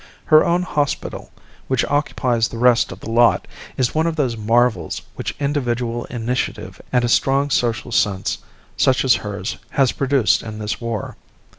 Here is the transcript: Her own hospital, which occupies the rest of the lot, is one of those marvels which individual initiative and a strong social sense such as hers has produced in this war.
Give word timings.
Her 0.25 0.43
own 0.43 0.63
hospital, 0.63 1.31
which 1.67 1.85
occupies 1.85 2.47
the 2.47 2.57
rest 2.57 2.91
of 2.91 3.01
the 3.01 3.11
lot, 3.11 3.47
is 3.77 3.93
one 3.93 4.07
of 4.07 4.15
those 4.15 4.35
marvels 4.35 5.03
which 5.13 5.35
individual 5.39 6.05
initiative 6.05 6.81
and 6.91 7.05
a 7.05 7.07
strong 7.07 7.51
social 7.51 7.91
sense 7.91 8.39
such 8.75 9.05
as 9.05 9.17
hers 9.21 9.57
has 9.69 9.91
produced 9.91 10.41
in 10.41 10.57
this 10.57 10.81
war. 10.81 11.17